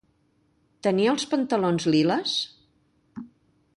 Tenia 0.87 1.11
els 1.17 1.27
pantalons 1.33 1.85
liles? 1.97 2.33